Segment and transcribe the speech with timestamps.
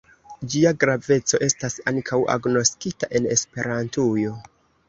[0.53, 4.35] Ĝia graveco estas ankaŭ agnoskita en Esperantujo.